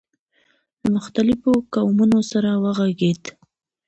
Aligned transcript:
له 0.81 0.87
مختلفو 0.97 1.51
قومونو 1.73 2.19
سره 2.31 2.49
وغږېد. 2.63 3.23